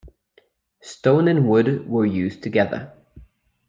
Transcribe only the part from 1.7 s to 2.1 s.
were